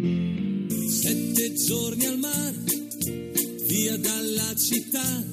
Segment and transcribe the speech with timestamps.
[0.00, 2.54] Sette giorni al mare,
[3.66, 5.24] via dalla città,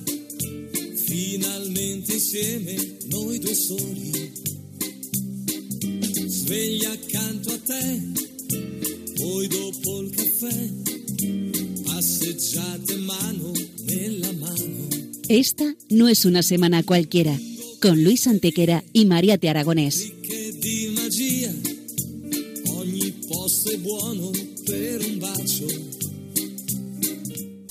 [1.06, 4.32] finalmente insieme noi due soli.
[6.28, 8.02] Sveglia accanto a te,
[9.16, 10.70] poi dopo il caffè,
[11.84, 13.52] passeggiate mano
[13.86, 14.88] nella mano.
[15.30, 17.38] Esta no es una semana cualquiera,
[17.82, 20.17] con Luis Antequera y Mariate Aragonés.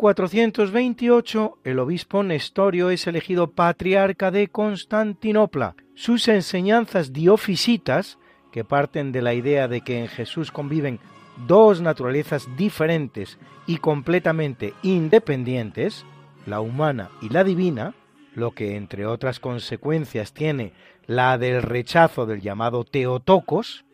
[0.00, 5.74] En 428, el obispo Nestorio es elegido patriarca de Constantinopla.
[5.94, 8.16] Sus enseñanzas diofisitas,
[8.50, 11.00] que parten de la idea de que en Jesús conviven
[11.46, 16.06] dos naturalezas diferentes y completamente independientes,
[16.46, 17.92] la humana y la divina,
[18.34, 20.72] lo que entre otras consecuencias tiene
[21.06, 23.84] la del rechazo del llamado Teotocos,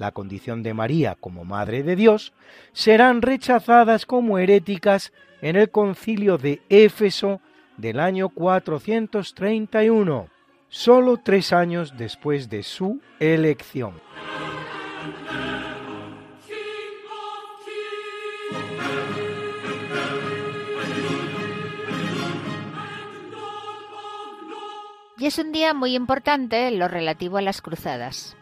[0.00, 2.32] la condición de María como Madre de Dios,
[2.72, 5.12] serán rechazadas como heréticas
[5.42, 7.42] en el concilio de Éfeso
[7.76, 10.28] del año 431,
[10.70, 13.92] solo tres años después de su elección.
[25.18, 28.39] Y es un día muy importante en lo relativo a las cruzadas.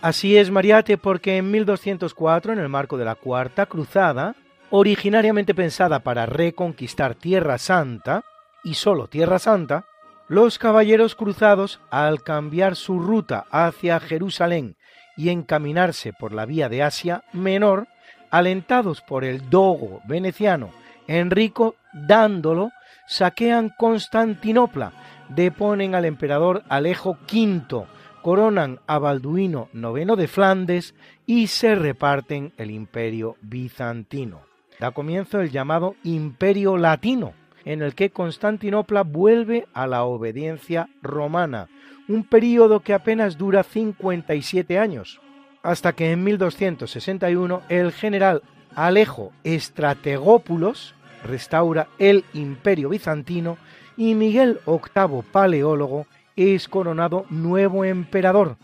[0.00, 4.36] Así es, Mariate, porque en 1204, en el marco de la Cuarta Cruzada,
[4.70, 8.22] originariamente pensada para reconquistar Tierra Santa,
[8.62, 9.86] y solo Tierra Santa,
[10.28, 14.76] los caballeros cruzados, al cambiar su ruta hacia Jerusalén
[15.16, 17.88] y encaminarse por la vía de Asia Menor,
[18.30, 20.70] alentados por el dogo veneciano
[21.08, 22.70] Enrico Dándolo,
[23.08, 24.92] saquean Constantinopla,
[25.30, 27.86] deponen al emperador Alejo V,
[28.28, 30.94] coronan a Balduino IX de Flandes
[31.24, 34.42] y se reparten el imperio bizantino.
[34.78, 37.32] Da comienzo el llamado Imperio Latino,
[37.64, 41.70] en el que Constantinopla vuelve a la obediencia romana,
[42.06, 45.22] un período que apenas dura 57 años,
[45.62, 48.42] hasta que en 1261 el general
[48.74, 53.56] Alejo Estrategópulos restaura el imperio bizantino
[53.96, 56.06] y Miguel VIII Paleólogo
[56.38, 58.56] es coronado nuevo emperador,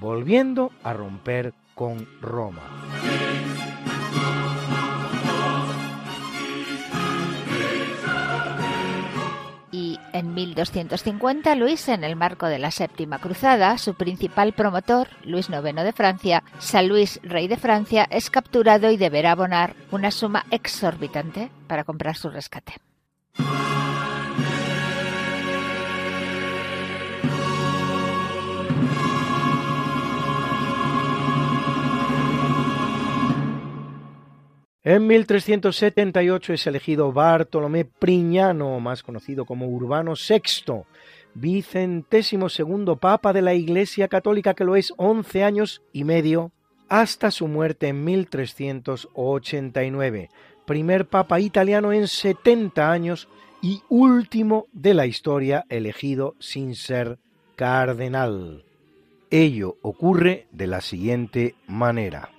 [0.00, 2.62] volviendo a romper con Roma.
[9.70, 15.50] Y en 1250, Luis, en el marco de la Séptima Cruzada, su principal promotor, Luis
[15.50, 20.46] IX de Francia, San Luis, rey de Francia, es capturado y deberá abonar una suma
[20.50, 22.74] exorbitante para comprar su rescate.
[34.82, 40.84] En 1378 es elegido Bartolomé Priñano, más conocido como Urbano VI,
[41.34, 46.50] vicentésimo segundo papa de la Iglesia Católica, que lo es 11 años y medio,
[46.88, 50.30] hasta su muerte en 1389.
[50.64, 53.28] Primer papa italiano en 70 años
[53.60, 57.18] y último de la historia elegido sin ser
[57.54, 58.64] cardenal.
[59.28, 62.30] Ello ocurre de la siguiente manera.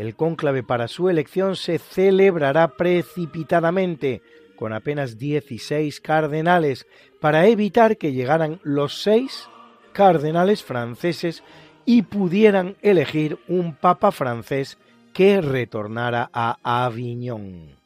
[0.00, 4.22] El cónclave para su elección se celebrará precipitadamente,
[4.56, 6.86] con apenas 16 cardenales,
[7.20, 9.46] para evitar que llegaran los seis
[9.92, 11.44] cardenales franceses
[11.84, 14.78] y pudieran elegir un papa francés
[15.12, 17.76] que retornara a Aviñón.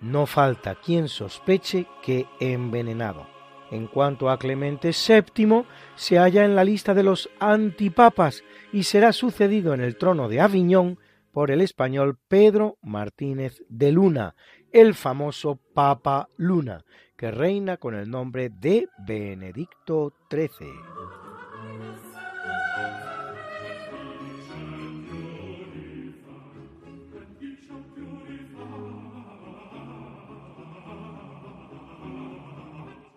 [0.00, 3.26] No falta quien sospeche que envenenado.
[3.72, 5.64] En cuanto a Clemente VII,
[5.96, 10.40] se halla en la lista de los antipapas y será sucedido en el trono de
[10.40, 11.00] Aviñón
[11.32, 14.36] por el español Pedro Martínez de Luna,
[14.74, 16.84] el famoso Papa Luna,
[17.16, 21.23] que reina con el nombre de Benedicto XIII.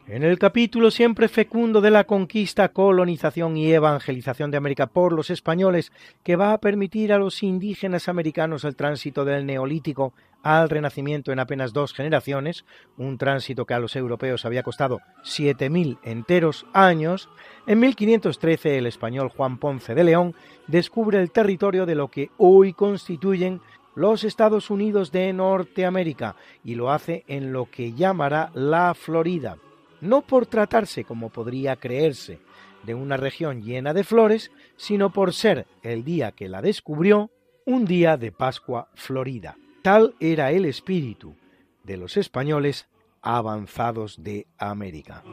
[0.09, 5.29] En el capítulo siempre fecundo de la conquista, colonización y evangelización de América por los
[5.29, 5.91] españoles,
[6.23, 11.39] que va a permitir a los indígenas americanos el tránsito del neolítico al renacimiento en
[11.39, 12.63] apenas dos generaciones,
[12.95, 17.27] un tránsito que a los europeos había costado 7.000 enteros años,
[17.67, 20.35] en 1513 el español Juan Ponce de León
[20.67, 23.59] descubre el territorio de lo que hoy constituyen
[23.93, 29.57] los Estados Unidos de Norteamérica y lo hace en lo que llamará la Florida
[30.01, 32.39] no por tratarse, como podría creerse,
[32.83, 37.31] de una región llena de flores, sino por ser el día que la descubrió
[37.65, 39.57] un día de Pascua florida.
[39.81, 41.35] Tal era el espíritu
[41.83, 42.87] de los españoles
[43.21, 45.23] avanzados de América.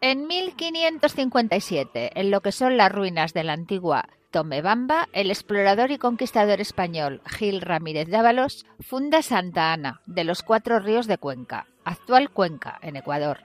[0.00, 5.98] En 1557, en lo que son las ruinas de la antigua Tomebamba, el explorador y
[5.98, 12.30] conquistador español Gil Ramírez Dávalos funda Santa Ana, de los Cuatro Ríos de Cuenca, actual
[12.30, 13.40] Cuenca, en Ecuador,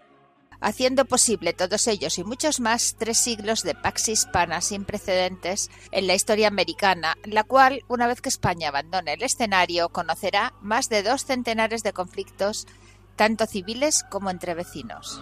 [0.61, 6.07] haciendo posible todos ellos y muchos más tres siglos de pax hispana sin precedentes en
[6.07, 11.03] la historia americana, la cual, una vez que España abandone el escenario, conocerá más de
[11.03, 12.65] dos centenares de conflictos,
[13.17, 15.21] tanto civiles como entre vecinos.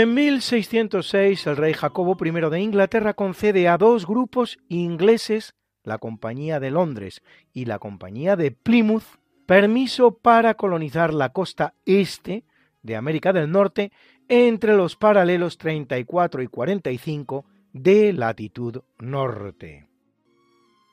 [0.00, 6.58] En 1606 el rey Jacobo I de Inglaterra concede a dos grupos ingleses, la Compañía
[6.58, 9.04] de Londres y la Compañía de Plymouth,
[9.44, 12.44] permiso para colonizar la costa este
[12.82, 13.92] de América del Norte
[14.28, 19.86] entre los paralelos 34 y 45 de latitud norte.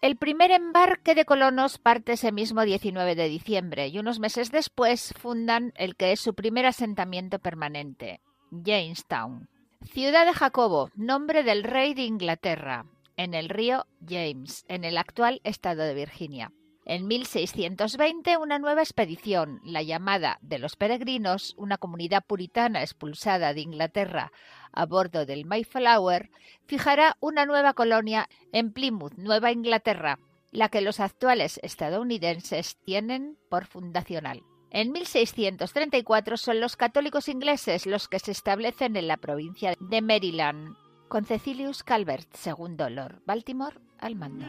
[0.01, 5.13] El primer embarque de colonos parte ese mismo 19 de diciembre y unos meses después
[5.17, 8.19] fundan el que es su primer asentamiento permanente,
[8.51, 9.49] Jamestown.
[9.83, 12.85] Ciudad de Jacobo, nombre del rey de Inglaterra,
[13.15, 16.51] en el río James, en el actual estado de Virginia.
[16.85, 23.61] En 1620, una nueva expedición, la llamada de los peregrinos, una comunidad puritana expulsada de
[23.61, 24.31] Inglaterra
[24.71, 26.29] a bordo del Mayflower,
[26.65, 30.19] fijará una nueva colonia en Plymouth, Nueva Inglaterra,
[30.51, 34.43] la que los actuales estadounidenses tienen por fundacional.
[34.69, 40.75] En 1634 son los católicos ingleses los que se establecen en la provincia de Maryland,
[41.07, 44.45] con Cecilius Calvert, segundo Lord Baltimore, al mando.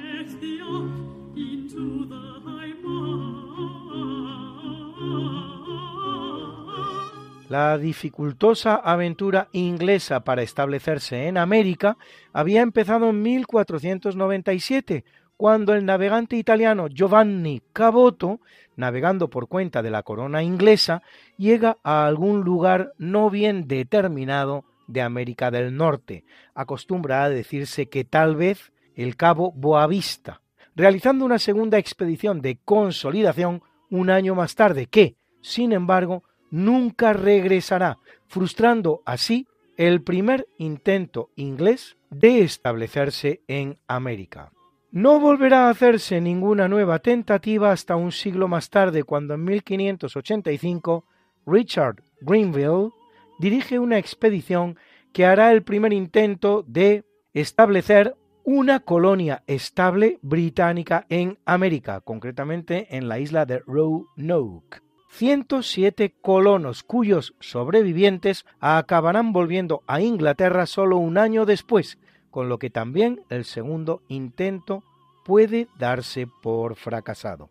[7.49, 11.97] La dificultosa aventura inglesa para establecerse en América
[12.33, 15.05] había empezado en 1497,
[15.39, 18.41] cuando el navegante italiano Giovanni Caboto,
[18.79, 21.03] navegando por cuenta de la corona inglesa,
[21.37, 26.25] llega a algún lugar no bien determinado de América del Norte.
[26.55, 30.43] Acostumbra a decirse que tal vez el cabo Boavista,
[30.77, 37.99] realizando una segunda expedición de consolidación un año más tarde, que, sin embargo, nunca regresará,
[38.29, 44.53] frustrando así el primer intento inglés de establecerse en América.
[44.91, 51.05] No volverá a hacerse ninguna nueva tentativa hasta un siglo más tarde, cuando en 1585
[51.47, 52.91] Richard Greenville
[53.39, 54.79] dirige una expedición
[55.13, 57.05] que hará el primer intento de
[57.35, 64.81] establecer una colonia estable británica en América, concretamente en la isla de Roanoke.
[65.11, 71.99] 107 colonos cuyos sobrevivientes acabarán volviendo a Inglaterra solo un año después,
[72.31, 74.85] con lo que también el segundo intento
[75.25, 77.51] puede darse por fracasado.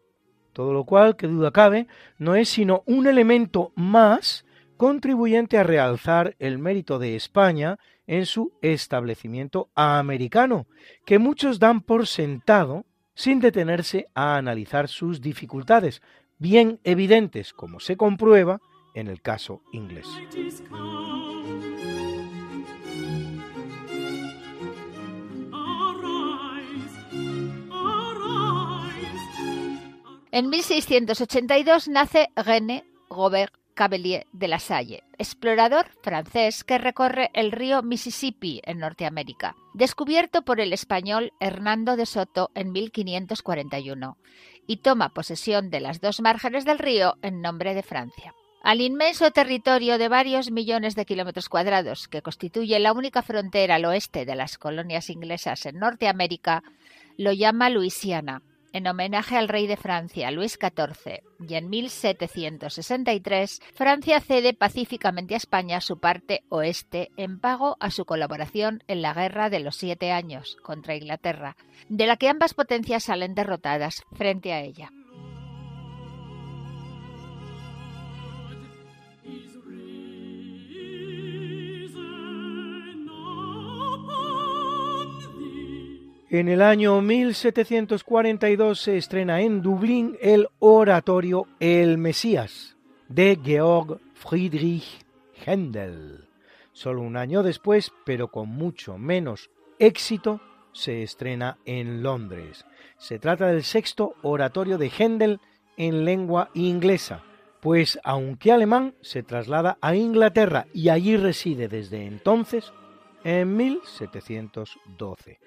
[0.53, 4.45] Todo lo cual, que duda cabe, no es sino un elemento más
[4.77, 10.65] contribuyente a realzar el mérito de España en su establecimiento americano,
[11.05, 16.01] que muchos dan por sentado sin detenerse a analizar sus dificultades,
[16.37, 18.59] bien evidentes como se comprueba
[18.93, 20.07] en el caso inglés.
[30.37, 37.81] En 1682 nace René Robert Cavelier de la Salle, explorador francés que recorre el río
[37.81, 44.15] Mississippi en Norteamérica, descubierto por el español Hernando de Soto en 1541,
[44.67, 48.35] y toma posesión de las dos márgenes del río en nombre de Francia.
[48.61, 53.85] Al inmenso territorio de varios millones de kilómetros cuadrados que constituye la única frontera al
[53.85, 56.61] oeste de las colonias inglesas en Norteamérica,
[57.17, 58.43] lo llama Luisiana,
[58.77, 65.37] en homenaje al rey de Francia, Luis XIV, y en 1763 Francia cede pacíficamente a
[65.37, 70.11] España su parte oeste en pago a su colaboración en la Guerra de los Siete
[70.11, 71.57] Años contra Inglaterra,
[71.89, 74.91] de la que ambas potencias salen derrotadas frente a ella.
[86.29, 92.75] En el año 1742 se estrena en Dublín el oratorio El Mesías
[93.07, 95.05] de Georg Friedrich
[95.45, 96.27] Händel.
[96.73, 100.41] Solo un año después, pero con mucho menos éxito,
[100.73, 102.65] se estrena en Londres.
[102.97, 105.39] Se trata del sexto oratorio de Händel
[105.77, 107.23] en lengua inglesa,
[107.61, 112.73] pues aunque alemán se traslada a Inglaterra y allí reside desde entonces
[113.23, 115.39] en 1712.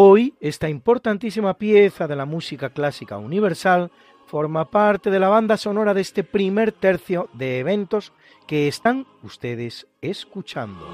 [0.00, 3.90] Hoy, esta importantísima pieza de la música clásica universal
[4.26, 8.12] forma parte de la banda sonora de este primer tercio de eventos
[8.46, 10.86] que están ustedes escuchando.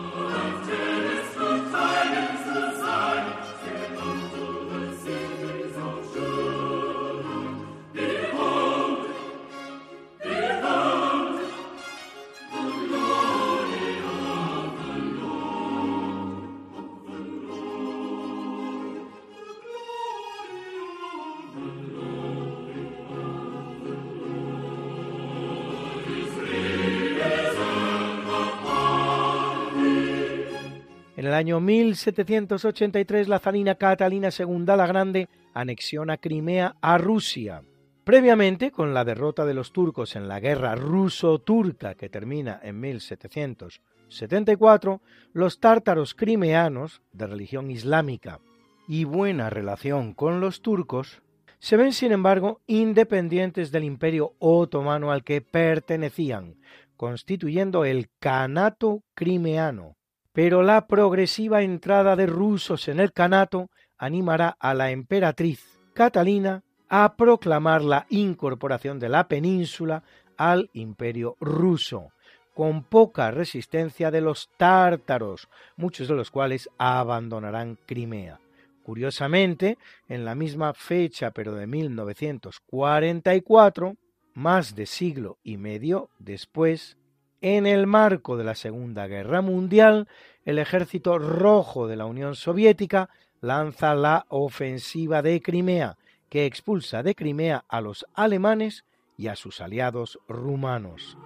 [31.35, 37.65] El año 1783 la zarina Catalina II la Grande anexiona Crimea a Rusia.
[38.05, 45.01] Previamente, con la derrota de los turcos en la guerra ruso-turca que termina en 1774,
[45.33, 48.39] los tártaros crimeanos, de religión islámica
[48.87, 51.21] y buena relación con los turcos,
[51.59, 56.55] se ven sin embargo independientes del imperio otomano al que pertenecían,
[56.97, 59.97] constituyendo el Kanato crimeano,
[60.35, 67.15] pero la progresiva entrada de rusos en el Canato animará a la emperatriz Catalina a
[67.17, 70.03] proclamar la incorporación de la península
[70.37, 72.11] al imperio ruso,
[72.53, 78.41] con poca resistencia de los tártaros, muchos de los cuales abandonarán Crimea.
[78.83, 83.95] Curiosamente, en la misma fecha, pero de 1944,
[84.35, 86.99] más de siglo y medio después,
[87.45, 90.09] en el marco de la Segunda Guerra Mundial,
[90.47, 93.11] el ejército rojo de la Unión Soviética
[93.43, 95.99] lanza la ofensiva de Crimea,
[96.31, 98.87] que expulsa de Crimea a los alemanes
[99.19, 101.19] y a sus aliados rumanos.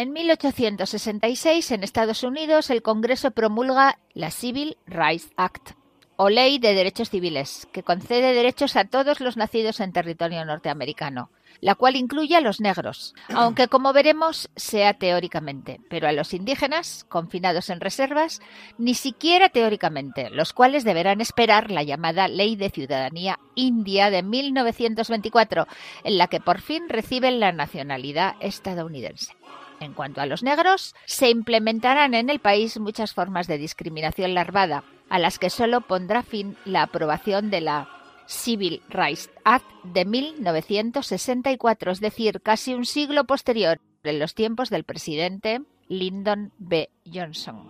[0.00, 5.72] En 1866, en Estados Unidos, el Congreso promulga la Civil Rights Act,
[6.16, 11.30] o Ley de Derechos Civiles, que concede derechos a todos los nacidos en territorio norteamericano,
[11.60, 17.04] la cual incluye a los negros, aunque como veremos sea teóricamente, pero a los indígenas,
[17.10, 18.40] confinados en reservas,
[18.78, 25.66] ni siquiera teóricamente, los cuales deberán esperar la llamada Ley de Ciudadanía India de 1924,
[26.04, 29.34] en la que por fin reciben la nacionalidad estadounidense.
[29.80, 34.84] En cuanto a los negros, se implementarán en el país muchas formas de discriminación larvada,
[35.08, 37.88] a las que solo pondrá fin la aprobación de la
[38.26, 44.84] Civil Rights Act de 1964, es decir, casi un siglo posterior, en los tiempos del
[44.84, 46.90] presidente Lyndon B.
[47.12, 47.66] Johnson.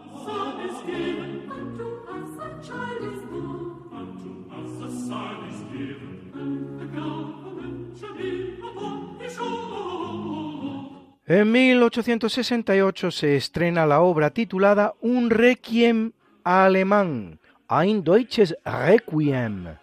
[11.31, 16.11] En 1868 se estrena la obra titulada Un Requiem
[16.43, 17.39] alemán,
[17.69, 19.77] Ein deutsches Requiem,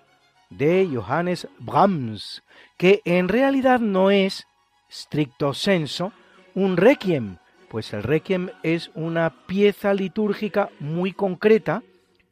[0.49, 2.43] de Johannes Brahms,
[2.75, 4.45] que en realidad no es,
[4.91, 6.11] stricto senso,
[6.53, 7.37] un requiem,
[7.69, 11.81] pues el requiem es una pieza litúrgica muy concreta,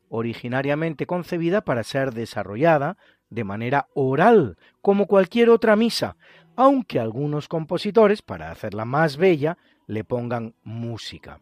[0.09, 2.97] originariamente concebida para ser desarrollada
[3.29, 6.17] de manera oral, como cualquier otra misa,
[6.55, 11.39] aunque algunos compositores, para hacerla más bella, le pongan música.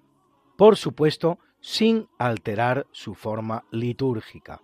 [0.57, 4.61] Por supuesto, sin alterar su forma litúrgica.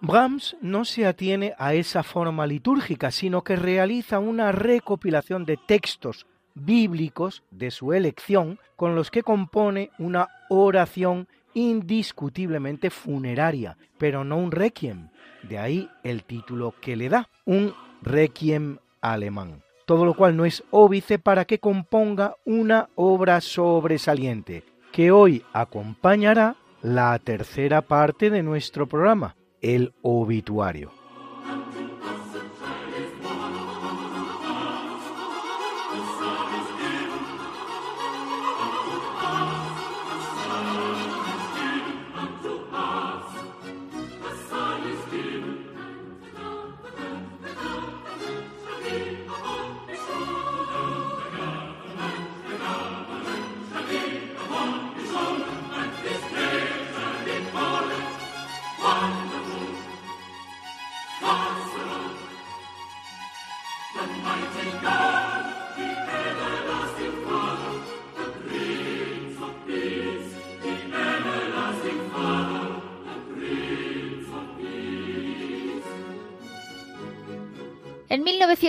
[0.00, 6.26] Brahms no se atiene a esa forma litúrgica, sino que realiza una recopilación de textos
[6.54, 14.52] bíblicos de su elección con los que compone una oración indiscutiblemente funeraria, pero no un
[14.52, 15.10] requiem.
[15.42, 19.62] De ahí el título que le da, un requiem alemán.
[19.88, 26.56] Todo lo cual no es óbice para que componga una obra sobresaliente, que hoy acompañará
[26.82, 30.90] la tercera parte de nuestro programa, el obituario.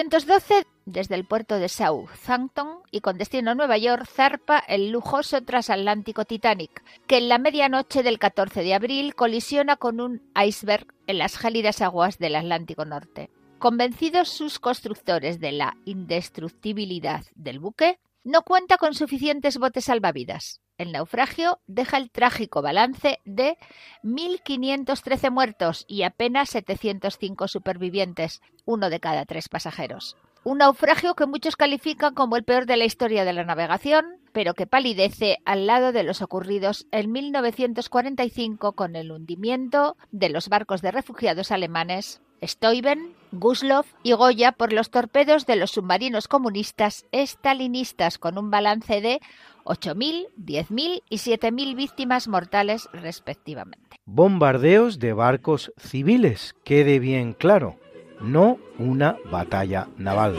[0.10, 5.44] 1912, desde el puerto de Southampton y con destino a Nueva York, zarpa el lujoso
[5.44, 11.20] transatlántico Titanic, que en la medianoche del 14 de abril colisiona con un iceberg en
[11.20, 13.30] las gélidas aguas del Atlántico Norte.
[13.60, 20.62] Convencidos sus constructores de la indestructibilidad del buque, no cuenta con suficientes botes salvavidas.
[20.78, 23.58] El naufragio deja el trágico balance de
[24.04, 30.16] 1.513 muertos y apenas 705 supervivientes, uno de cada tres pasajeros.
[30.46, 34.54] Un naufragio que muchos califican como el peor de la historia de la navegación, pero
[34.54, 40.82] que palidece al lado de los ocurridos en 1945 con el hundimiento de los barcos
[40.82, 48.18] de refugiados alemanes Steuben, Guslov y Goya por los torpedos de los submarinos comunistas estalinistas
[48.18, 49.20] con un balance de
[49.66, 53.98] 8.000, 10.000 y 7.000 víctimas mortales respectivamente.
[54.06, 57.78] Bombardeos de barcos civiles, quede bien claro,
[58.20, 60.38] no una batalla naval.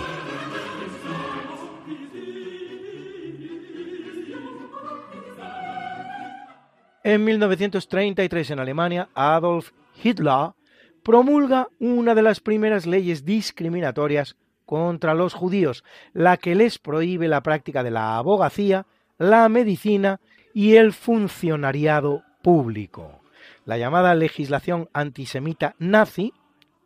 [7.02, 9.70] En 1933 en Alemania, Adolf
[10.02, 10.50] Hitler
[11.02, 14.36] promulga una de las primeras leyes discriminatorias
[14.66, 18.86] contra los judíos, la que les prohíbe la práctica de la abogacía,
[19.18, 20.20] la medicina
[20.54, 23.20] y el funcionariado público.
[23.64, 26.32] La llamada legislación antisemita nazi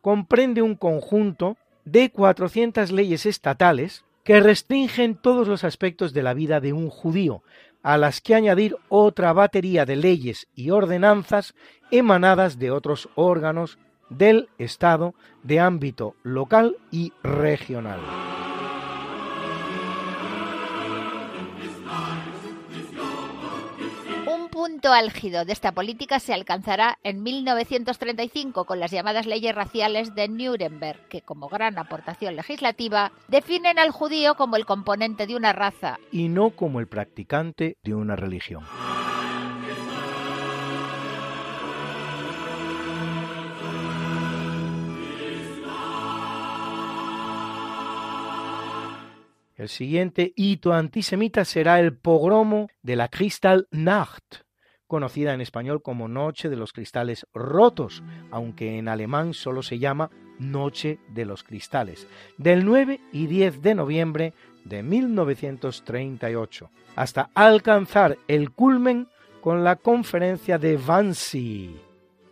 [0.00, 6.60] comprende un conjunto de 400 leyes estatales que restringen todos los aspectos de la vida
[6.60, 7.42] de un judío,
[7.82, 11.54] a las que añadir otra batería de leyes y ordenanzas
[11.90, 18.00] emanadas de otros órganos del Estado de ámbito local y regional.
[24.26, 30.14] Un punto álgido de esta política se alcanzará en 1935 con las llamadas leyes raciales
[30.14, 35.52] de Nuremberg, que como gran aportación legislativa definen al judío como el componente de una
[35.52, 38.64] raza y no como el practicante de una religión.
[49.64, 54.42] El siguiente hito antisemita será el pogromo de la Kristallnacht,
[54.86, 60.10] conocida en español como Noche de los Cristales Rotos, aunque en alemán solo se llama
[60.38, 64.34] Noche de los Cristales, del 9 y 10 de noviembre
[64.66, 69.08] de 1938, hasta alcanzar el culmen
[69.40, 71.74] con la conferencia de Wannsee,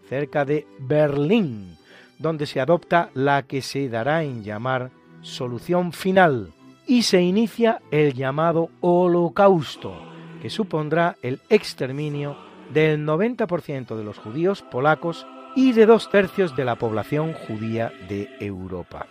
[0.07, 1.79] cerca de Berlín,
[2.19, 4.91] donde se adopta la que se dará en llamar
[5.23, 6.53] solución final
[6.87, 9.95] y se inicia el llamado Holocausto,
[10.41, 12.37] que supondrá el exterminio
[12.73, 18.29] del 90% de los judíos polacos y de dos tercios de la población judía de
[18.41, 19.07] Europa.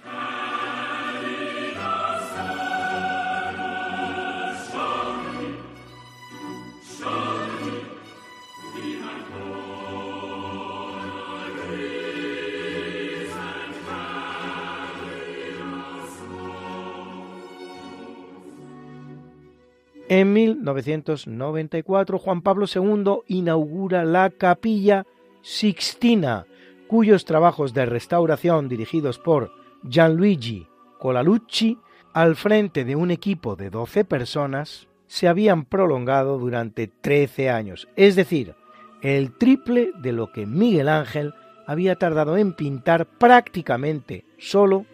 [20.13, 25.05] En 1994 Juan Pablo II inaugura la capilla
[25.41, 26.47] Sixtina,
[26.89, 29.53] cuyos trabajos de restauración dirigidos por
[29.87, 30.67] Gianluigi
[30.99, 31.77] Colalucci
[32.11, 38.17] al frente de un equipo de 12 personas se habían prolongado durante 13 años, es
[38.17, 38.55] decir,
[39.01, 41.33] el triple de lo que Miguel Ángel
[41.65, 44.85] había tardado en pintar prácticamente solo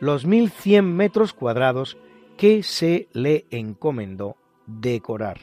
[0.00, 1.96] los 1100 metros cuadrados
[2.36, 4.36] que se le encomendó
[4.66, 5.40] decorar.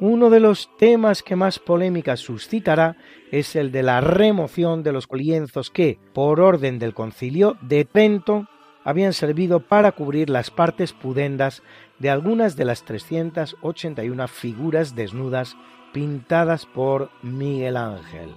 [0.00, 2.96] Uno de los temas que más polémica suscitará
[3.32, 8.46] es el de la remoción de los lienzos que, por orden del concilio de Trento,
[8.84, 11.62] habían servido para cubrir las partes pudendas
[11.98, 15.56] de algunas de las 381 figuras desnudas
[15.92, 18.34] pintadas por Miguel Ángel.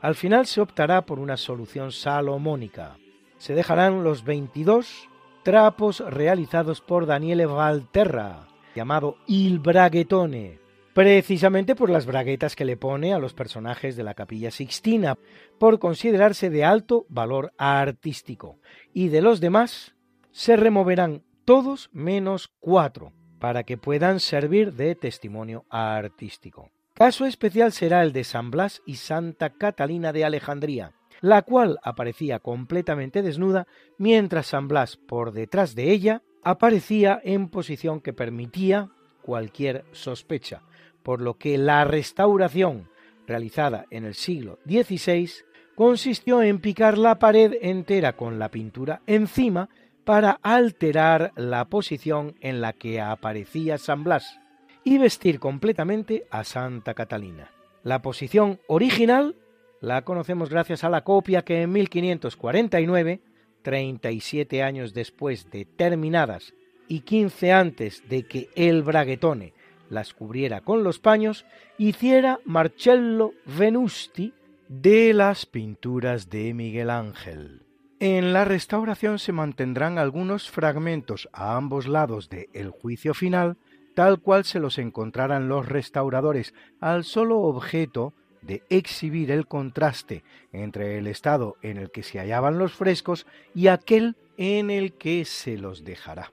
[0.00, 2.96] Al final se optará por una solución salomónica.
[3.38, 5.08] Se dejarán los 22
[5.42, 10.58] trapos realizados por Daniele Valterra, llamado Il Braghetone,
[10.94, 15.16] precisamente por las braguetas que le pone a los personajes de la capilla sixtina,
[15.58, 18.58] por considerarse de alto valor artístico,
[18.92, 19.94] y de los demás
[20.32, 26.70] se removerán todos menos cuatro, para que puedan servir de testimonio artístico.
[26.94, 32.38] Caso especial será el de San Blas y Santa Catalina de Alejandría, la cual aparecía
[32.40, 38.90] completamente desnuda, mientras San Blas por detrás de ella aparecía en posición que permitía
[39.22, 40.62] cualquier sospecha,
[41.02, 42.88] por lo que la restauración
[43.26, 45.30] realizada en el siglo XVI
[45.74, 49.68] consistió en picar la pared entera con la pintura encima
[50.04, 54.40] para alterar la posición en la que aparecía San Blas
[54.82, 57.50] y vestir completamente a Santa Catalina.
[57.82, 59.36] La posición original
[59.80, 63.20] la conocemos gracias a la copia que en 1549,
[63.62, 66.54] 37 años después de terminadas
[66.88, 69.54] y 15 antes de que el braguetone
[69.90, 71.44] las cubriera con los paños,
[71.76, 74.32] hiciera Marcello Venusti
[74.68, 77.66] de las pinturas de Miguel Ángel.
[77.98, 83.58] En la restauración se mantendrán algunos fragmentos a ambos lados de El juicio final,
[83.94, 90.22] tal cual se los encontraran los restauradores, al solo objeto de exhibir el contraste
[90.52, 95.24] entre el estado en el que se hallaban los frescos y aquel en el que
[95.24, 96.32] se los dejará.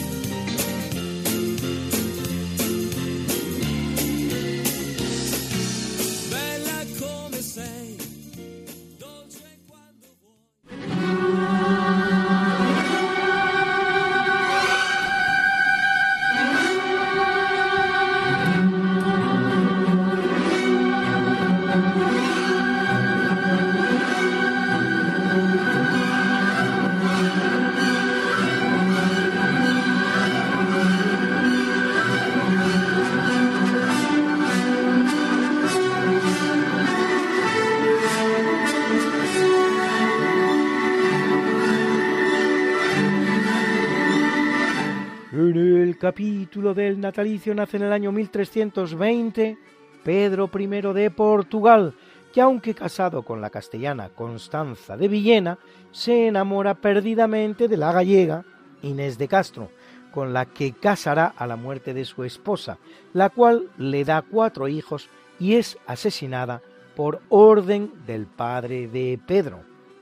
[46.01, 49.55] Capítulo del natalicio nace en el año 1320
[50.03, 51.93] Pedro I de Portugal,
[52.33, 55.59] que aunque casado con la castellana Constanza de Villena,
[55.91, 58.43] se enamora perdidamente de la gallega
[58.81, 59.69] Inés de Castro,
[60.11, 62.79] con la que casará a la muerte de su esposa,
[63.13, 65.07] la cual le da cuatro hijos
[65.39, 66.63] y es asesinada
[66.95, 69.59] por orden del padre de Pedro,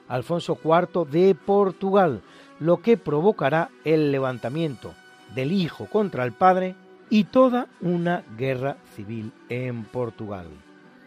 [0.08, 2.22] Alfonso IV de Portugal,
[2.62, 4.94] lo que provocará el levantamiento
[5.36, 6.76] del hijo contra el padre
[7.10, 10.48] y toda una guerra civil en Portugal.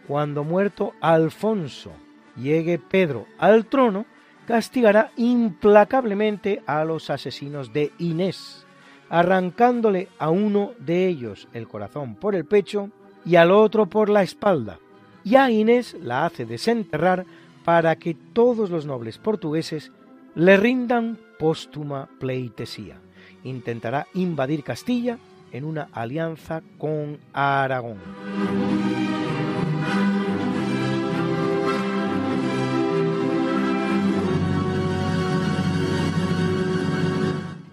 [0.07, 1.91] Cuando muerto Alfonso
[2.35, 4.05] llegue Pedro al trono,
[4.45, 8.65] castigará implacablemente a los asesinos de Inés,
[9.09, 12.89] arrancándole a uno de ellos el corazón por el pecho
[13.25, 14.79] y al otro por la espalda,
[15.23, 17.25] y a Inés la hace desenterrar
[17.63, 19.93] para que todos los nobles portugueses
[20.35, 22.99] le rindan póstuma pleitesía
[23.43, 25.17] intentará invadir Castilla
[25.51, 27.99] en una alianza con Aragón.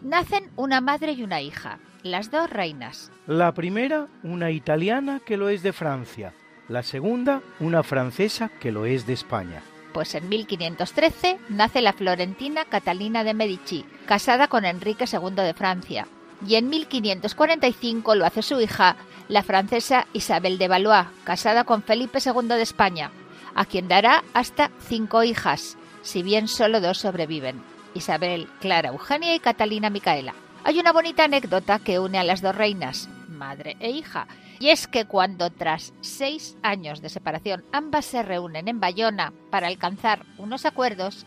[0.03, 3.13] Nacen una madre y una hija, las dos reinas.
[3.27, 6.35] La primera, una italiana que lo es de Francia.
[6.69, 9.63] La segunda, una francesa que lo es de España.
[9.93, 16.07] Pues en 1513 nace la florentina Catalina de Medici, casada con Enrique II de Francia,
[16.47, 18.97] y en 1545 lo hace su hija,
[19.29, 23.11] la francesa Isabel de Valois, casada con Felipe II de España,
[23.55, 27.63] a quien dará hasta cinco hijas, si bien solo dos sobreviven,
[27.95, 30.35] Isabel, Clara, Eugenia y Catalina Micaela.
[30.65, 33.09] Hay una bonita anécdota que une a las dos reinas,
[33.41, 34.29] madre e hija,
[34.61, 39.67] y es que cuando tras seis años de separación ambas se reúnen en Bayona para
[39.67, 41.27] alcanzar unos acuerdos,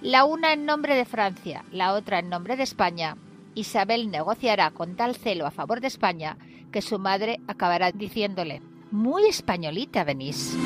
[0.00, 3.16] la una en nombre de Francia, la otra en nombre de España,
[3.54, 6.38] Isabel negociará con tal celo a favor de España
[6.72, 10.56] que su madre acabará diciéndole, muy españolita venís.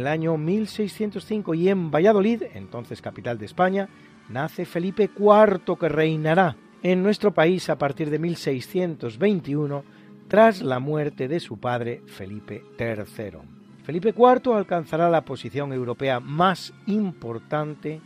[0.00, 3.88] El año 1605 y en Valladolid, entonces capital de España,
[4.28, 9.84] nace Felipe IV que reinará en nuestro país a partir de 1621
[10.28, 13.38] tras la muerte de su padre Felipe III.
[13.82, 18.00] Felipe IV alcanzará la posición europea más importante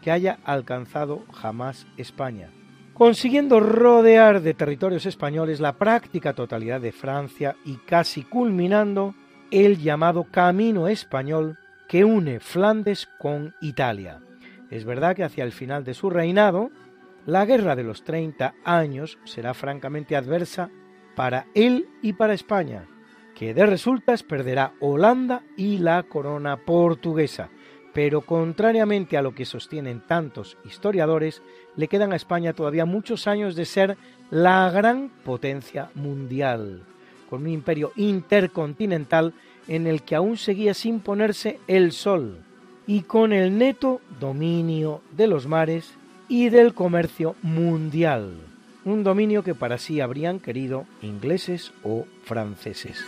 [0.00, 2.50] que haya alcanzado jamás España,
[2.94, 9.14] consiguiendo rodear de territorios españoles la práctica totalidad de Francia y casi culminando
[9.50, 11.58] el llamado Camino Español
[11.88, 14.20] que une Flandes con Italia.
[14.70, 16.70] Es verdad que hacia el final de su reinado,
[17.24, 20.70] la Guerra de los 30 años será francamente adversa
[21.16, 22.86] para él y para España,
[23.34, 27.48] que de resultas perderá Holanda y la corona portuguesa,
[27.94, 31.42] pero contrariamente a lo que sostienen tantos historiadores,
[31.74, 33.96] le quedan a España todavía muchos años de ser
[34.30, 36.84] la gran potencia mundial
[37.28, 39.34] con un imperio intercontinental
[39.66, 42.38] en el que aún seguía sin ponerse el sol,
[42.86, 45.92] y con el neto dominio de los mares
[46.28, 48.32] y del comercio mundial,
[48.84, 53.04] un dominio que para sí habrían querido ingleses o franceses.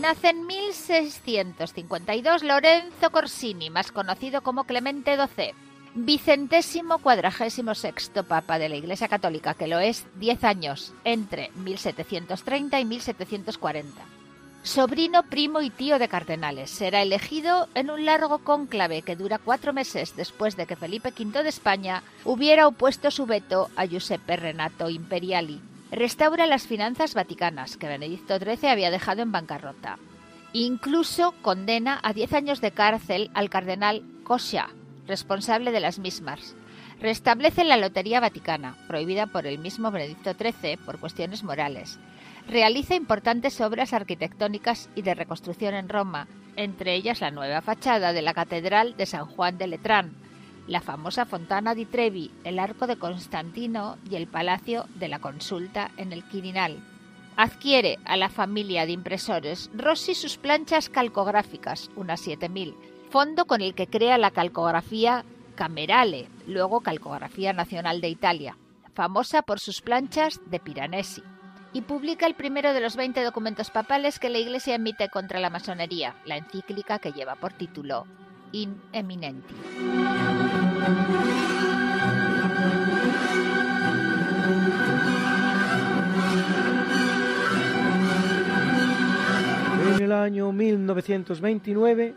[0.00, 0.46] Nace en
[0.88, 5.52] 1652 Lorenzo Corsini, más conocido como Clemente XII,
[5.94, 12.80] vicentésimo cuadragésimo sexto papa de la Iglesia Católica, que lo es 10 años, entre 1730
[12.80, 14.02] y 1740.
[14.62, 19.74] Sobrino, primo y tío de cardenales, será elegido en un largo cónclave que dura cuatro
[19.74, 24.88] meses después de que Felipe V de España hubiera opuesto su veto a Giuseppe Renato
[24.88, 29.98] Imperiali, restaura las finanzas vaticanas que Benedicto XIII había dejado en bancarrota.
[30.52, 34.70] Incluso condena a 10 años de cárcel al cardenal Coscia,
[35.06, 36.56] responsable de las mismas.
[37.00, 41.98] Restablece la Lotería Vaticana, prohibida por el mismo Benedicto XIII por cuestiones morales.
[42.48, 48.22] Realiza importantes obras arquitectónicas y de reconstrucción en Roma, entre ellas la nueva fachada de
[48.22, 50.12] la Catedral de San Juan de Letrán,
[50.66, 55.90] la famosa Fontana di Trevi, el Arco de Constantino y el Palacio de la Consulta
[55.96, 56.78] en el Quirinal.
[57.40, 62.74] Adquiere a la familia de impresores Rossi sus planchas calcográficas, unas 7000,
[63.10, 65.24] fondo con el que crea la calcografía
[65.54, 68.58] Camerale, luego Calcografía Nacional de Italia,
[68.92, 71.22] famosa por sus planchas de Piranesi,
[71.72, 75.48] y publica el primero de los 20 documentos papales que la Iglesia emite contra la
[75.48, 78.04] masonería, la encíclica que lleva por título
[78.50, 79.54] In Eminenti.
[90.08, 92.14] El año 1929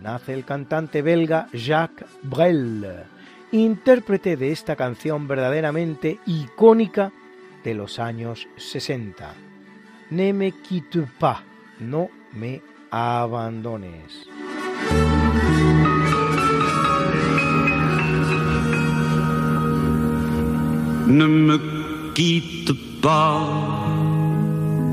[0.00, 2.86] nace el cantante belga Jacques Brel,
[3.50, 7.10] intérprete de esta canción verdaderamente icónica
[7.64, 9.34] de los años 60.
[10.10, 11.40] Ne me quitte pas,
[11.80, 14.28] no me abandones.
[21.08, 21.58] Ne me
[22.14, 23.83] quitte pas,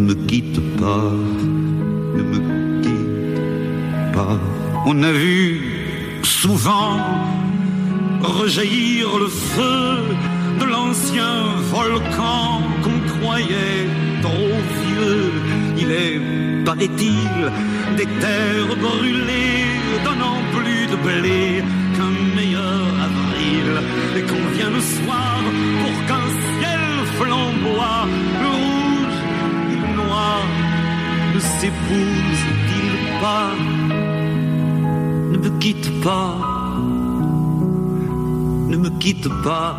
[0.00, 1.10] ne me quitte pas,
[2.18, 2.38] ne me
[2.82, 4.38] quitte pas.
[4.86, 6.98] On a vu souvent
[8.20, 9.86] rejaillir le feu
[10.60, 11.34] de l'ancien
[11.72, 13.86] volcan qu'on croyait
[14.22, 15.32] trop vieux.
[15.82, 16.20] Il est,
[16.64, 17.40] paraît-il,
[17.96, 19.66] des terres brûlées,
[20.04, 23.68] donnant plus de blé qu'un meilleur avril.
[24.16, 25.38] Et qu'on vient le soir
[25.80, 26.84] pour qu'un ciel
[27.18, 28.06] flamboie,
[31.34, 33.50] ne s'épousent-ils pas
[35.32, 36.34] Ne me quitte pas,
[38.70, 39.76] ne me quitte pas,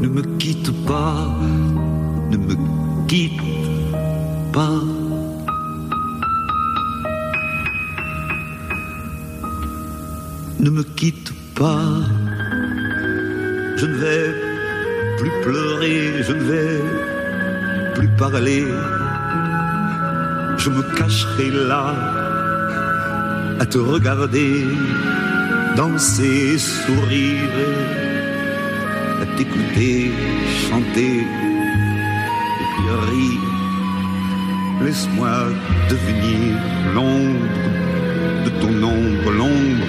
[0.00, 1.16] ne me quitte pas,
[2.30, 2.54] ne me
[3.08, 3.42] quitte
[4.52, 4.80] pas.
[10.60, 11.88] Ne me quitte pas,
[13.78, 14.34] je ne vais
[15.18, 17.11] plus pleurer, je ne vais
[17.94, 18.64] plus parler,
[20.58, 21.94] je me cacherai là
[23.60, 24.64] à te regarder
[25.76, 27.58] danser, sourire,
[29.22, 30.10] à t'écouter
[30.68, 33.48] chanter et puis rire.
[34.84, 35.30] Laisse-moi
[35.88, 36.58] devenir
[36.94, 37.72] l'ombre
[38.44, 39.86] de ton ombre, l'ombre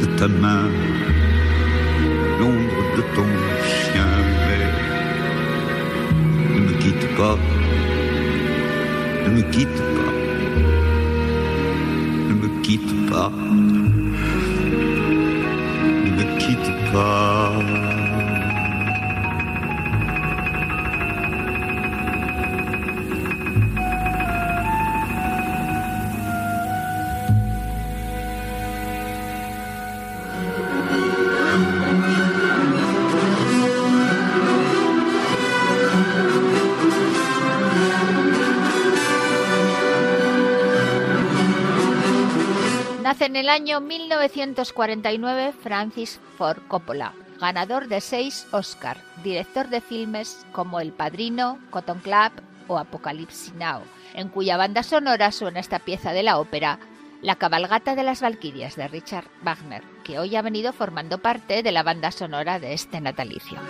[0.00, 0.68] de ta main,
[2.38, 3.26] l'ombre de ton
[3.66, 3.99] chien.
[7.20, 7.36] Pas,
[9.26, 10.12] ne me quitte pas,
[12.28, 13.30] ne me quitte pas,
[43.30, 50.80] en el año 1949 Francis Ford Coppola, ganador de seis Oscar, director de filmes como
[50.80, 52.32] El Padrino, Cotton Club
[52.66, 53.82] o Apocalypse Now,
[54.14, 56.80] en cuya banda sonora suena esta pieza de la ópera
[57.22, 61.70] La cabalgata de las Valquirias de Richard Wagner, que hoy ha venido formando parte de
[61.70, 63.60] la banda sonora de este natalicio.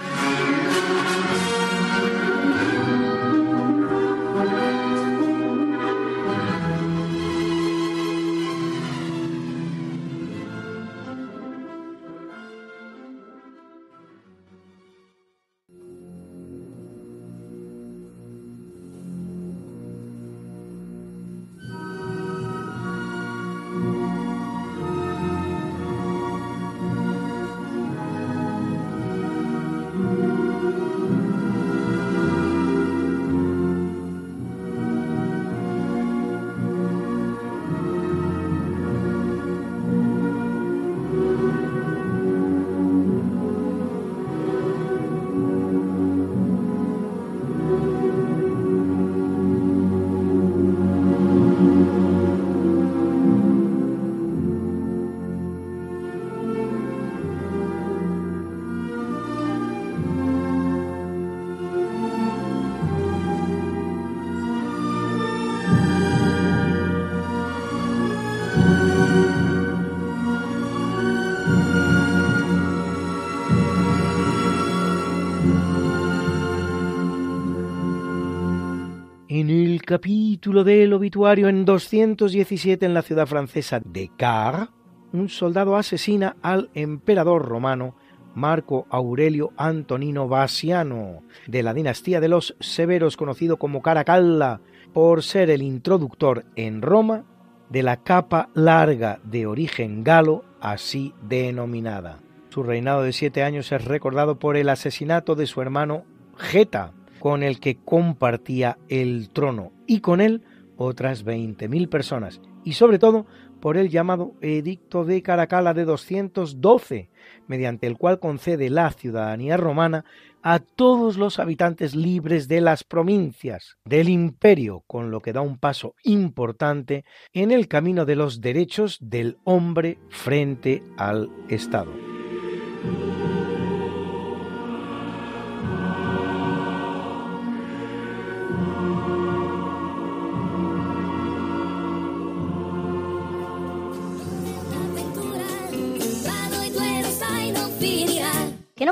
[79.91, 84.69] Capítulo del obituario en 217 en la ciudad francesa de Car,
[85.13, 87.97] un soldado asesina al emperador romano
[88.37, 94.61] Marco Aurelio Antonino Vasiano, de la dinastía de los Severos, conocido como Caracalla,
[94.93, 97.25] por ser el introductor en Roma
[97.69, 102.21] de la capa larga de origen galo, así denominada.
[102.51, 106.05] Su reinado de siete años es recordado por el asesinato de su hermano
[106.37, 110.45] Geta, con el que compartía el trono, y con él
[110.77, 113.27] otras 20.000 personas, y sobre todo
[113.61, 117.11] por el llamado Edicto de Caracalla de 212,
[117.49, 120.05] mediante el cual concede la ciudadanía romana
[120.43, 125.59] a todos los habitantes libres de las provincias del imperio, con lo que da un
[125.59, 131.91] paso importante en el camino de los derechos del hombre frente al Estado.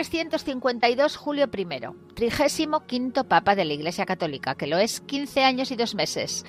[0.00, 5.02] Muere en 352 Julio I, trigésimo quinto papa de la Iglesia Católica, que lo es
[5.02, 6.46] 15 años y dos meses,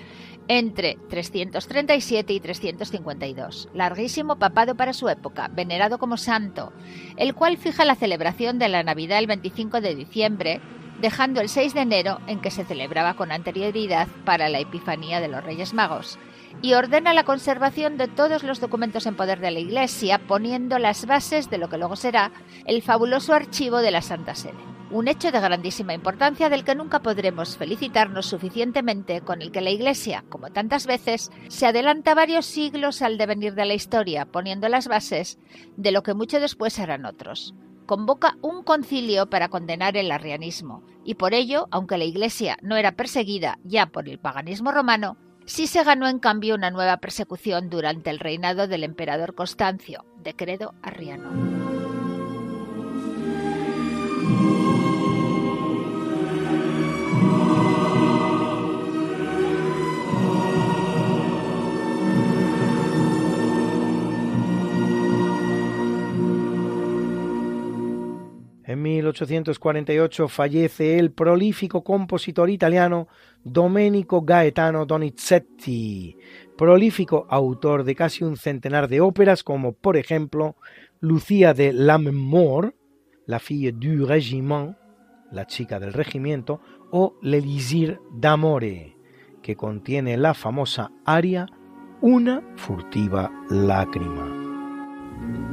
[0.47, 3.68] entre 337 y 352.
[3.74, 6.72] Larguísimo papado para su época, venerado como santo,
[7.18, 10.62] el cual fija la celebración de la Navidad el 25 de diciembre,
[11.02, 15.28] dejando el 6 de enero en que se celebraba con anterioridad para la Epifanía de
[15.28, 16.20] los Reyes Magos
[16.62, 21.06] y ordena la conservación de todos los documentos en poder de la Iglesia, poniendo las
[21.06, 22.32] bases de lo que luego será
[22.66, 24.54] el fabuloso archivo de la Santa Sede.
[24.91, 29.70] Un hecho de grandísima importancia del que nunca podremos felicitarnos suficientemente, con el que la
[29.70, 34.89] Iglesia, como tantas veces, se adelanta varios siglos al devenir de la historia, poniendo las
[34.89, 35.39] bases
[35.78, 37.56] de lo que mucho después harán otros
[37.92, 42.94] convoca un concilio para condenar el arrianismo, y por ello, aunque la Iglesia no era
[42.94, 48.10] perseguida ya por el paganismo romano, sí se ganó en cambio una nueva persecución durante
[48.10, 52.01] el reinado del emperador Constancio, de credo arriano.
[68.72, 73.09] En 1848 fallece el prolífico compositor italiano
[73.43, 76.15] Domenico Gaetano Donizetti,
[76.57, 80.55] prolífico autor de casi un centenar de óperas como por ejemplo
[81.01, 82.74] Lucía de Lammermoor,
[83.26, 84.78] La fille du régiment,
[85.34, 86.61] la chica del regimiento,
[86.91, 88.95] o L'Elisir d'amore,
[89.41, 91.45] que contiene la famosa aria
[91.99, 95.51] Una furtiva lágrima.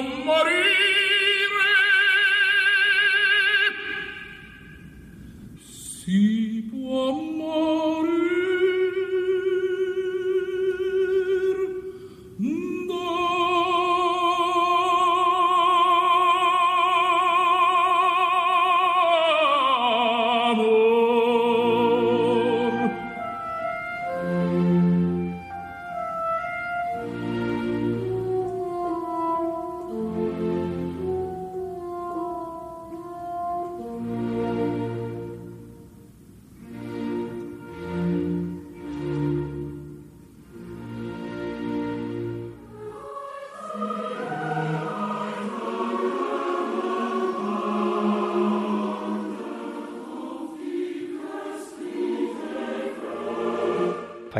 [0.00, 0.79] مريض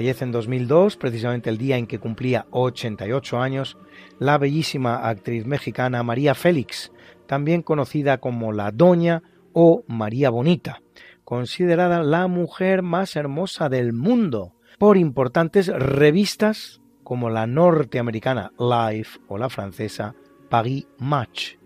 [0.01, 3.77] Fallece en 2002, precisamente el día en que cumplía 88 años,
[4.19, 6.91] la bellísima actriz mexicana María Félix,
[7.27, 9.23] también conocida como la Doña
[9.53, 10.81] o María Bonita,
[11.23, 19.37] considerada la mujer más hermosa del mundo por importantes revistas como la norteamericana Life o
[19.37, 20.15] la francesa
[20.49, 21.60] Paris Match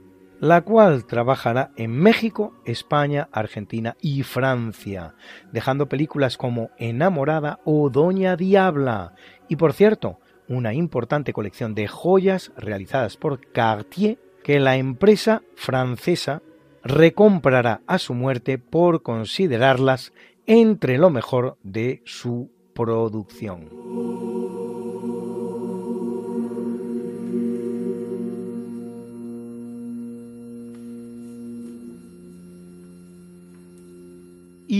[0.45, 5.15] la cual trabajará en México, España, Argentina y Francia,
[5.53, 9.15] dejando películas como Enamorada o Doña Diabla,
[9.49, 16.43] y por cierto, una importante colección de joyas realizadas por Cartier que la empresa francesa
[16.83, 20.13] recomprará a su muerte por considerarlas
[20.45, 24.34] entre lo mejor de su producción.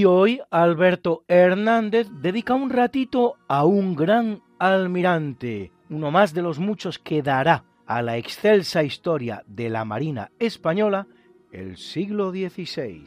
[0.05, 6.59] Y hoy Alberto Hernández dedica un ratito a un gran almirante, uno más de los
[6.59, 11.07] muchos que dará a la excelsa historia de la Marina Española
[11.53, 13.07] el siglo XVI.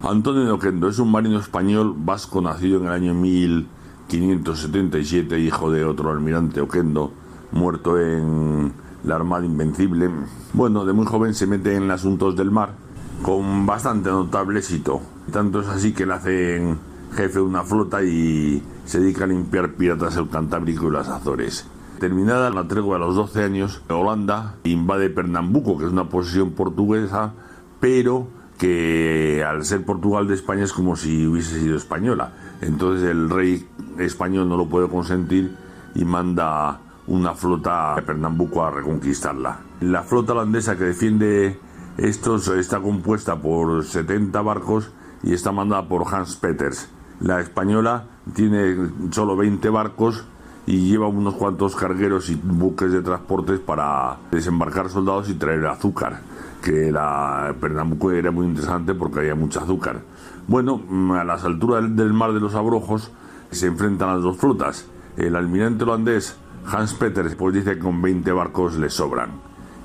[0.00, 6.10] Antonio Oquendo es un marino español vasco nacido en el año 1577, hijo de otro
[6.10, 7.12] almirante Oquendo,
[7.52, 8.72] muerto en
[9.04, 10.10] la Armada Invencible.
[10.54, 12.84] Bueno, de muy joven se mete en asuntos del mar
[13.22, 15.00] con bastante notable éxito.
[15.32, 16.78] Tanto es así que le hacen
[17.14, 21.66] jefe de una flota y se dedica a limpiar piratas el Cantábrico y las Azores.
[21.98, 27.32] Terminada la tregua a los 12 años, Holanda invade Pernambuco, que es una posesión portuguesa,
[27.80, 32.32] pero que al ser Portugal de España es como si hubiese sido española.
[32.60, 33.66] Entonces el rey
[33.98, 35.56] español no lo puede consentir
[35.94, 39.60] y manda una flota a Pernambuco a reconquistarla.
[39.80, 41.58] La flota holandesa que defiende
[41.98, 44.90] esto está compuesta por 70 barcos
[45.22, 46.88] y está mandada por Hans Peters.
[47.20, 50.24] La española tiene solo 20 barcos
[50.66, 56.20] y lleva unos cuantos cargueros y buques de transportes para desembarcar soldados y traer azúcar,
[56.62, 60.02] que la Pernambuco era muy interesante porque había mucho azúcar.
[60.48, 60.82] Bueno,
[61.18, 63.10] a las alturas del mar de los Abrojos
[63.50, 64.86] se enfrentan las dos flotas.
[65.16, 66.36] El almirante holandés
[66.66, 69.30] Hans Peters pues dice que con 20 barcos le sobran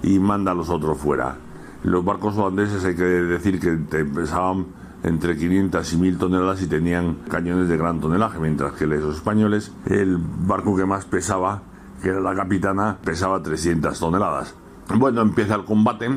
[0.03, 1.37] y manda a los otros fuera.
[1.83, 3.71] Los barcos holandeses hay que decir que
[4.05, 4.67] pesaban
[5.03, 9.73] entre 500 y 1000 toneladas y tenían cañones de gran tonelaje, mientras que los españoles,
[9.87, 11.63] el barco que más pesaba,
[12.01, 14.55] que era la capitana, pesaba 300 toneladas.
[14.95, 16.09] Bueno, empieza el combate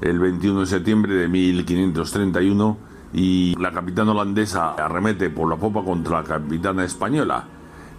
[0.00, 2.78] el 21 de septiembre de 1531
[3.12, 7.46] y la capitana holandesa arremete por la popa contra la capitana española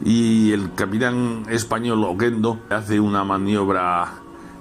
[0.04, 4.08] y el capitán español Oquendo hace una maniobra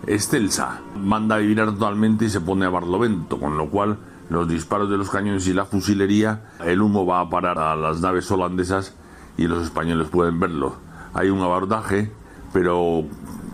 [0.08, 0.80] excelsa.
[0.96, 3.98] Manda a virar totalmente y se pone a barlovento, con lo cual
[4.30, 8.00] los disparos de los cañones y la fusilería, el humo va a parar a las
[8.00, 8.94] naves holandesas
[9.36, 10.76] y los españoles pueden verlo.
[11.14, 12.10] Hay un abordaje,
[12.52, 13.04] pero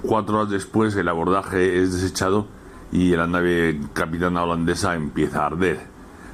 [0.03, 2.47] cuatro horas después el abordaje es desechado
[2.93, 5.81] y la nave capitana holandesa empieza a arder.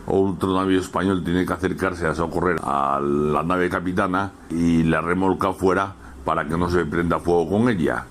[0.06, 5.52] Otro navío español tiene que acercarse a socorrer a la nave capitana y la remolca
[5.52, 5.94] fuera
[6.24, 8.06] para que no se prenda fuego con ella.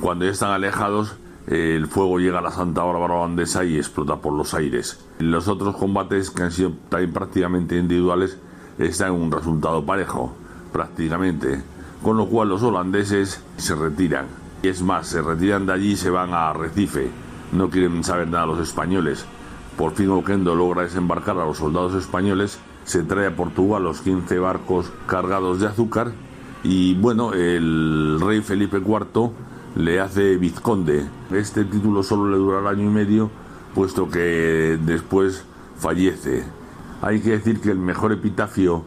[0.00, 1.16] Cuando ya están alejados,
[1.46, 5.04] el fuego llega a la Santa Bárbara holandesa y explota por los aires.
[5.18, 8.38] Los otros combates, que han sido también prácticamente individuales,
[8.78, 10.34] están en un resultado parejo,
[10.72, 11.62] prácticamente.
[12.02, 14.26] Con lo cual los holandeses se retiran.
[14.62, 17.10] Y es más, se retiran de allí y se van a Recife.
[17.52, 19.26] No quieren saber nada los españoles.
[19.76, 24.38] Por fin Oquendo logra desembarcar a los soldados españoles, se trae a Portugal los 15
[24.38, 26.12] barcos cargados de azúcar
[26.62, 29.32] y bueno, el rey Felipe IV
[29.76, 31.06] le hace vizconde.
[31.30, 33.30] Este título solo le dura el año y medio,
[33.74, 35.44] puesto que después
[35.76, 36.44] fallece.
[37.02, 38.84] Hay que decir que el mejor epitafio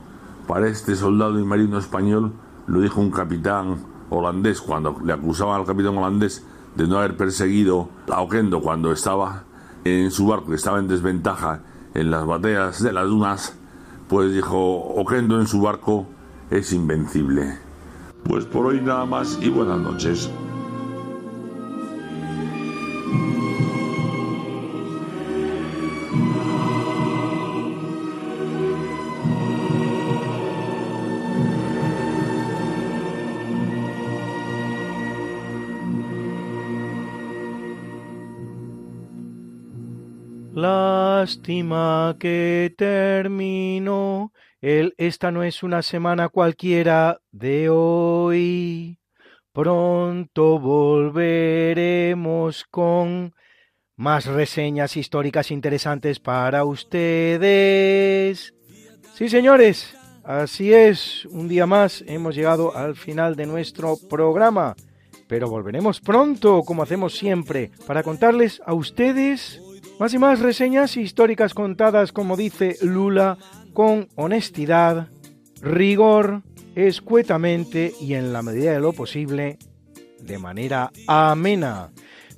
[0.47, 2.33] para este soldado y marino español
[2.67, 3.77] lo dijo un capitán
[4.09, 9.43] holandés cuando le acusaban al capitán holandés de no haber perseguido a Oquendo cuando estaba
[9.83, 11.61] en su barco, estaba en desventaja
[11.93, 13.55] en las batallas de las dunas,
[14.07, 14.57] pues dijo,
[14.95, 16.07] Oquendo en su barco
[16.49, 17.57] es invencible.
[18.23, 20.29] Pues por hoy nada más y buenas noches.
[41.27, 48.97] Lástima que terminó el Esta no es una semana cualquiera de hoy.
[49.51, 53.35] Pronto volveremos con
[53.97, 58.53] más reseñas históricas interesantes para ustedes.
[59.13, 61.25] Sí, señores, así es.
[61.25, 64.77] Un día más hemos llegado al final de nuestro programa.
[65.27, 69.61] Pero volveremos pronto, como hacemos siempre, para contarles a ustedes
[69.99, 73.37] más y más reseñas históricas contadas, como dice Lula,
[73.73, 75.09] con honestidad,
[75.61, 76.43] rigor,
[76.75, 79.57] escuetamente y en la medida de lo posible,
[80.21, 81.89] de manera amena.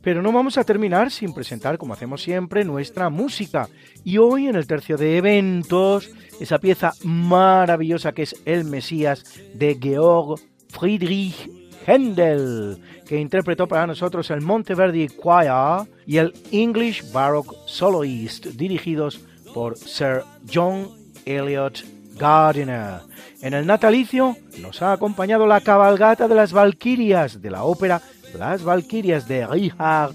[0.02, 3.68] Pero no vamos a terminar sin presentar, como hacemos siempre, nuestra música.
[4.06, 9.78] Y hoy, en el tercio de eventos, esa pieza maravillosa que es El Mesías de
[9.82, 10.40] Georg
[10.70, 11.59] Friedrich
[11.90, 12.78] Händel,
[13.08, 19.20] que interpretó para nosotros el Monteverdi Choir y el English Baroque Soloist, dirigidos
[19.56, 20.22] por Sir
[20.54, 20.90] John
[21.26, 21.84] Elliot
[22.16, 23.00] Gardiner.
[23.42, 28.02] En el natalicio nos ha acompañado la cabalgata de las Valquirias de la ópera
[28.38, 30.14] Las Valquirias de Richard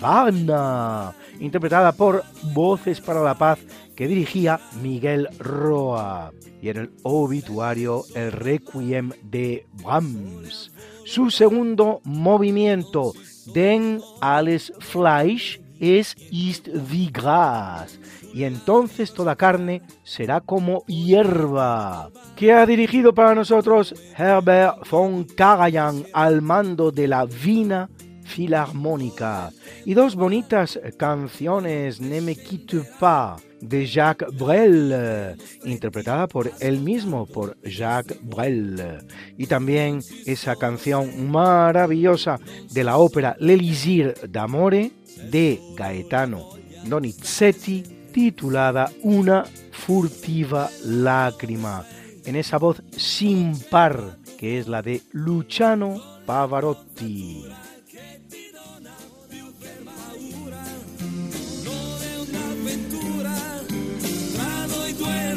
[0.00, 2.24] Wagner, interpretada por
[2.54, 3.58] Voces para la Paz
[3.96, 6.32] que dirigía Miguel Roa.
[6.62, 10.70] Y en el obituario el Requiem de Brahms.
[11.04, 13.12] Su segundo movimiento,
[13.54, 18.00] Den alles Fleisch, es Ist wie Gras,
[18.32, 26.04] y entonces toda carne será como hierba, que ha dirigido para nosotros Herbert von Karajan
[26.12, 27.88] al mando de la Vina
[28.26, 29.50] Filarmónica,
[29.84, 37.26] y dos bonitas canciones, Ne me quitte pas, de Jacques Brel, interpretada por él mismo,
[37.26, 38.98] por Jacques Brel.
[39.38, 42.38] Y también esa canción maravillosa
[42.70, 44.92] de la ópera L'Elisir d'Amore
[45.30, 46.50] de Gaetano
[46.84, 51.84] Donizetti, titulada Una furtiva lágrima,
[52.24, 57.44] en esa voz sin par que es la de Luciano Pavarotti.